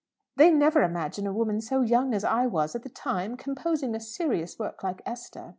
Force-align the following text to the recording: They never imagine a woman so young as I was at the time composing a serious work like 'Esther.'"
They 0.35 0.49
never 0.49 0.81
imagine 0.81 1.27
a 1.27 1.31
woman 1.31 1.61
so 1.61 1.81
young 1.81 2.15
as 2.15 2.23
I 2.23 2.47
was 2.47 2.75
at 2.75 2.81
the 2.81 2.89
time 2.89 3.37
composing 3.37 3.93
a 3.93 3.99
serious 3.99 4.57
work 4.57 4.81
like 4.81 5.03
'Esther.'" 5.05 5.49